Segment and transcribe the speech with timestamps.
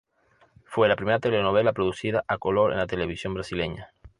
[0.63, 3.91] Fue la primera telenovela producida a color en la televisión brasileña.